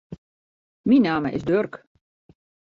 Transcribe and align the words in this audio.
Myn 0.91 1.03
namme 1.07 1.29
is 1.41 1.47
Durk. 1.51 1.79